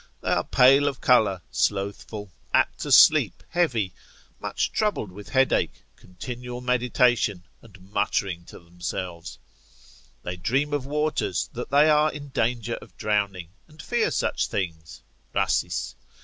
They 0.21 0.29
are 0.31 0.43
pale 0.43 0.87
of 0.87 0.99
colour, 0.99 1.43
slothful, 1.51 2.31
apt 2.55 2.79
to 2.79 2.91
sleep, 2.91 3.43
heavy; 3.49 3.93
much 4.39 4.71
troubled 4.71 5.11
with 5.11 5.29
headache, 5.29 5.83
continual 5.95 6.59
meditation, 6.59 7.43
and 7.61 7.79
muttering 7.93 8.43
to 8.45 8.57
themselves; 8.57 9.37
they 10.23 10.37
dream 10.37 10.73
of 10.73 10.87
waters, 10.87 11.51
that 11.53 11.69
they 11.69 11.87
are 11.87 12.11
in 12.11 12.29
danger 12.29 12.79
of 12.81 12.97
drowning, 12.97 13.49
and 13.67 13.79
fear 13.79 14.09
such 14.09 14.47
things, 14.47 15.03
Rhasis. 15.35 15.93